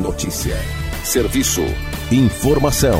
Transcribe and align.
Notícia, 0.00 0.56
serviço, 1.04 1.60
informação. 2.10 2.98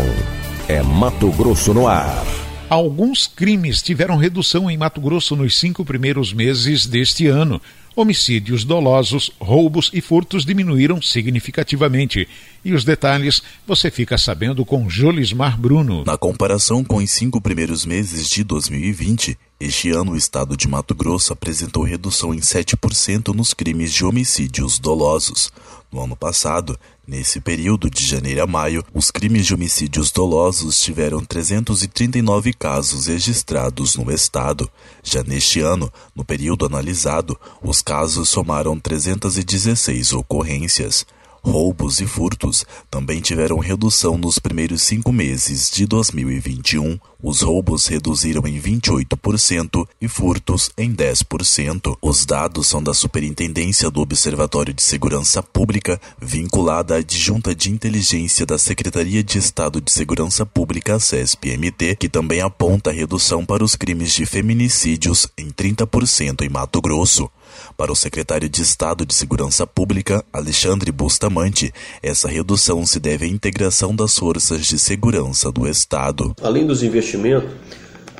É 0.69 0.83
Mato 0.83 1.31
Grosso 1.33 1.73
no 1.73 1.89
ar. 1.89 2.23
Alguns 2.69 3.27
crimes 3.27 3.81
tiveram 3.81 4.19
redução 4.19 4.71
em 4.71 4.77
Mato 4.77 5.01
Grosso 5.01 5.35
nos 5.35 5.59
cinco 5.59 5.83
primeiros 5.83 6.35
meses 6.35 6.85
deste 6.85 7.27
ano. 7.27 7.59
Homicídios 7.97 8.65
dolosos, 8.65 9.33
roubos 9.41 9.91
e 9.93 10.01
furtos 10.01 10.45
diminuíram 10.45 11.03
significativamente. 11.03 12.29
E 12.65 12.73
os 12.73 12.85
detalhes 12.85 13.43
você 13.67 13.91
fica 13.91 14.17
sabendo 14.17 14.65
com 14.65 14.89
Jolismar 14.89 15.59
Bruno. 15.59 16.05
Na 16.05 16.17
comparação 16.17 16.85
com 16.85 16.97
os 16.97 17.11
cinco 17.11 17.41
primeiros 17.41 17.85
meses 17.85 18.29
de 18.29 18.45
2020, 18.45 19.37
este 19.59 19.91
ano 19.91 20.13
o 20.13 20.17
estado 20.17 20.57
de 20.57 20.69
Mato 20.69 20.95
Grosso 20.95 21.33
apresentou 21.33 21.83
redução 21.83 22.33
em 22.33 22.39
7% 22.39 23.35
nos 23.35 23.53
crimes 23.53 23.93
de 23.93 24.05
homicídios 24.05 24.79
dolosos. 24.79 25.53
No 25.93 26.01
ano 26.01 26.15
passado, 26.15 26.79
nesse 27.05 27.41
período 27.41 27.91
de 27.91 28.07
janeiro 28.07 28.43
a 28.43 28.47
maio, 28.47 28.85
os 28.95 29.11
crimes 29.11 29.45
de 29.45 29.53
homicídios 29.53 30.13
dolosos 30.13 30.81
tiveram 30.81 31.25
339 31.25 32.53
casos 32.53 33.07
registrados 33.09 33.97
no 33.97 34.11
estado. 34.13 34.71
Já 35.03 35.25
neste 35.25 35.61
ano, 35.61 35.93
no 36.15 36.25
período 36.25 36.65
analisado, 36.65 37.39
os 37.61 37.80
casos 37.83 38.29
somaram 38.29 38.79
316 38.79 40.13
ocorrências. 40.13 41.07
Roubos 41.43 42.01
e 42.01 42.07
furtos 42.07 42.67
também 42.91 43.21
tiveram 43.21 43.59
redução 43.59 44.19
nos 44.19 44.39
primeiros 44.39 44.83
cinco 44.83 45.11
meses 45.11 45.71
de 45.71 45.87
2021. 45.87 46.99
Os 47.23 47.41
roubos 47.43 47.87
reduziram 47.87 48.47
em 48.47 48.59
28% 48.61 49.87
e 50.01 50.09
furtos 50.09 50.71
em 50.77 50.95
10%. 50.95 51.97
Os 52.01 52.25
dados 52.25 52.67
são 52.67 52.83
da 52.83 52.95
Superintendência 52.95 53.91
do 53.91 54.01
Observatório 54.01 54.73
de 54.73 54.83
Segurança 54.83 55.43
Pública, 55.43 56.01
vinculada 56.21 56.95
à 56.95 56.99
adjunta 56.99 57.55
de 57.55 57.71
inteligência 57.71 58.45
da 58.47 58.59
Secretaria 58.59 59.23
de 59.23 59.39
Estado 59.39 59.81
de 59.81 59.91
Segurança 59.93 60.45
Pública, 60.47 60.99
CESP-MT, 60.99 61.97
que 61.97 62.09
também 62.09 62.41
aponta 62.41 62.91
redução 62.91 63.45
para 63.45 63.65
os 63.65 63.77
crimes 63.77 64.15
de 64.15 64.25
feminicídios 64.25 65.27
em 65.37 65.51
30% 65.51 66.43
em 66.43 66.49
Mato 66.49 66.81
Grosso. 66.81 67.31
Para 67.77 67.93
o 67.93 67.97
secretário 67.97 68.49
de 68.49 68.63
Estado 68.63 69.05
de 69.05 69.15
Segurança 69.15 69.67
Pública, 69.67 70.25
Alexandre 70.33 70.93
Bustamante, 71.31 71.73
essa 72.03 72.29
redução 72.29 72.85
se 72.85 72.99
deve 72.99 73.25
à 73.25 73.29
integração 73.29 73.95
das 73.95 74.19
forças 74.19 74.67
de 74.67 74.77
segurança 74.79 75.53
do 75.53 75.69
Estado. 75.69 76.35
Além 76.43 76.67
dos 76.67 76.83
investimentos 76.83 77.51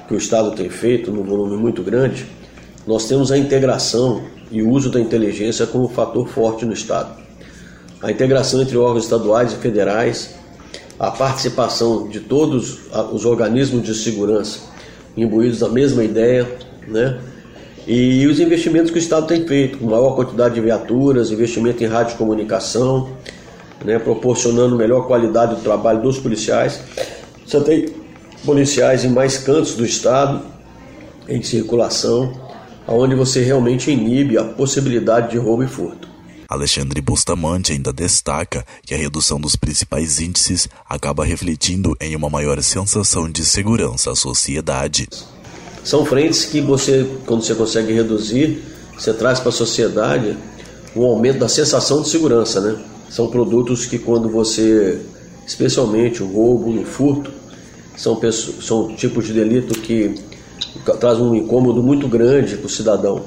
que 0.07 0.15
o 0.15 0.17
Estado 0.17 0.53
tem 0.53 0.71
feito 0.71 1.11
num 1.11 1.25
volume 1.25 1.57
muito 1.57 1.83
grande, 1.83 2.25
nós 2.87 3.09
temos 3.09 3.33
a 3.33 3.37
integração 3.37 4.23
e 4.51 4.63
o 4.63 4.71
uso 4.71 4.91
da 4.91 5.01
inteligência 5.01 5.67
como 5.67 5.89
fator 5.89 6.29
forte 6.29 6.65
no 6.65 6.73
Estado. 6.73 7.21
A 8.01 8.13
integração 8.13 8.63
entre 8.63 8.77
órgãos 8.77 9.05
estaduais 9.05 9.53
e 9.53 9.57
federais, 9.57 10.37
a 10.97 11.11
participação 11.11 12.09
de 12.09 12.21
todos 12.21 12.79
os 13.13 13.25
organismos 13.25 13.83
de 13.83 13.95
segurança 13.95 14.61
imbuídos 15.17 15.59
da 15.59 15.69
mesma 15.69 16.05
ideia, 16.05 16.49
né? 16.87 17.19
E 17.93 18.25
os 18.29 18.39
investimentos 18.39 18.89
que 18.89 18.99
o 18.99 19.01
Estado 19.01 19.27
tem 19.27 19.45
feito, 19.45 19.79
com 19.79 19.87
maior 19.87 20.15
quantidade 20.15 20.55
de 20.55 20.61
viaturas, 20.61 21.33
investimento 21.33 21.83
em 21.83 21.89
radiocomunicação, 21.89 23.17
né, 23.85 23.99
proporcionando 23.99 24.77
melhor 24.77 25.09
qualidade 25.09 25.57
do 25.57 25.61
trabalho 25.61 26.01
dos 26.01 26.17
policiais. 26.17 26.81
Você 27.45 27.61
tem 27.63 27.89
policiais 28.45 29.05
em 29.05 29.09
mais 29.09 29.39
cantos 29.39 29.75
do 29.75 29.85
Estado, 29.85 30.41
em 31.29 31.43
circulação, 31.43 32.33
onde 32.87 33.17
você 33.17 33.43
realmente 33.43 33.91
inibe 33.91 34.39
a 34.39 34.45
possibilidade 34.45 35.33
de 35.33 35.39
roubo 35.39 35.65
e 35.65 35.67
furto. 35.67 36.09
Alexandre 36.49 37.01
Bustamante 37.01 37.73
ainda 37.73 37.93
destaca 37.93 38.65
que 38.87 38.95
a 38.95 38.97
redução 38.97 39.41
dos 39.41 39.57
principais 39.57 40.21
índices 40.21 40.69
acaba 40.89 41.25
refletindo 41.25 41.97
em 42.01 42.15
uma 42.15 42.31
maior 42.31 42.63
sensação 42.63 43.29
de 43.29 43.45
segurança 43.45 44.13
à 44.13 44.15
sociedade. 44.15 45.09
São 45.83 46.05
frentes 46.05 46.45
que 46.45 46.61
você, 46.61 47.07
quando 47.27 47.43
você 47.43 47.55
consegue 47.55 47.93
reduzir, 47.93 48.63
você 48.97 49.13
traz 49.13 49.41
para 49.41 49.49
a 49.49 49.53
sociedade 49.53 50.37
um 50.95 51.05
aumento 51.05 51.39
da 51.39 51.49
sensação 51.49 52.03
de 52.03 52.09
segurança, 52.09 52.61
né? 52.61 52.79
São 53.09 53.29
produtos 53.29 53.87
que 53.87 53.99
quando 53.99 54.29
você, 54.29 55.01
especialmente 55.47 56.23
o 56.23 56.31
roubo, 56.31 56.71
o 56.81 56.85
furto, 56.85 57.33
são, 57.97 58.21
são 58.61 58.95
tipos 58.95 59.27
de 59.27 59.33
delito 59.33 59.79
que 59.81 60.15
traz 61.01 61.19
um 61.19 61.35
incômodo 61.35 61.83
muito 61.83 62.09
grande 62.09 62.57
para 62.57 62.67
o 62.67 62.71
cidadão. 62.71 63.25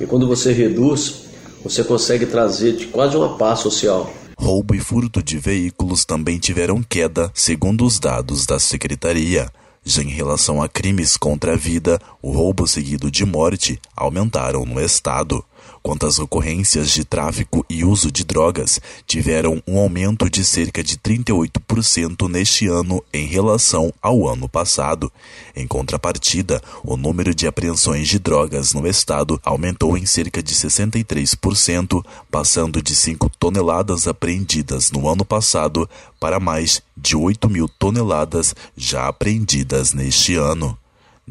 E 0.00 0.06
quando 0.06 0.26
você 0.26 0.52
reduz, 0.52 1.22
você 1.62 1.84
consegue 1.84 2.26
trazer 2.26 2.88
quase 2.90 3.16
uma 3.16 3.36
paz 3.36 3.60
social. 3.60 4.12
Roubo 4.38 4.74
e 4.74 4.80
furto 4.80 5.22
de 5.22 5.38
veículos 5.38 6.04
também 6.04 6.38
tiveram 6.38 6.82
queda, 6.82 7.30
segundo 7.34 7.84
os 7.84 8.00
dados 8.00 8.46
da 8.46 8.58
Secretaria. 8.58 9.50
Já 9.84 10.02
em 10.02 10.08
relação 10.08 10.62
a 10.62 10.68
crimes 10.68 11.16
contra 11.16 11.54
a 11.54 11.56
vida, 11.56 12.00
o 12.20 12.30
roubo 12.30 12.66
seguido 12.66 13.10
de 13.10 13.24
morte 13.24 13.80
aumentaram 13.96 14.64
no 14.64 14.80
estado. 14.80 15.44
Quanto 15.82 16.06
às 16.06 16.18
ocorrências 16.18 16.90
de 16.90 17.04
tráfico 17.04 17.64
e 17.68 17.84
uso 17.84 18.12
de 18.12 18.22
drogas, 18.22 18.78
tiveram 19.06 19.62
um 19.66 19.78
aumento 19.78 20.28
de 20.28 20.44
cerca 20.44 20.82
de 20.82 20.98
38% 20.98 22.28
neste 22.28 22.66
ano 22.66 23.02
em 23.12 23.26
relação 23.26 23.92
ao 24.02 24.28
ano 24.28 24.46
passado. 24.46 25.10
Em 25.56 25.66
contrapartida, 25.66 26.60
o 26.84 26.98
número 26.98 27.34
de 27.34 27.46
apreensões 27.46 28.08
de 28.08 28.18
drogas 28.18 28.74
no 28.74 28.86
estado 28.86 29.40
aumentou 29.42 29.96
em 29.96 30.04
cerca 30.04 30.42
de 30.42 30.54
63%, 30.54 32.04
passando 32.30 32.82
de 32.82 32.94
5 32.94 33.30
toneladas 33.38 34.06
apreendidas 34.06 34.90
no 34.90 35.08
ano 35.08 35.24
passado 35.24 35.88
para 36.20 36.38
mais 36.38 36.82
de 36.94 37.16
8 37.16 37.48
mil 37.48 37.66
toneladas 37.66 38.54
já 38.76 39.08
apreendidas 39.08 39.94
neste 39.94 40.34
ano. 40.34 40.76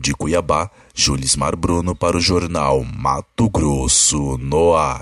De 0.02 0.14
Cuiabá, 0.14 0.72
Julismar 0.96 1.58
Bruno 1.58 1.94
para 1.94 2.16
o 2.16 2.22
jornal 2.22 2.86
Mato 2.86 3.50
Grosso 3.50 4.38
no 4.38 4.74
ar. 4.74 5.02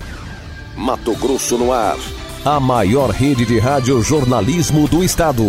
Mato 0.76 1.14
Grosso 1.14 1.56
no 1.56 1.72
ar. 1.72 1.96
A 2.44 2.58
maior 2.58 3.10
rede 3.10 3.46
de 3.46 3.60
rádio 3.60 4.02
jornalismo 4.02 4.88
do 4.88 5.04
estado. 5.04 5.44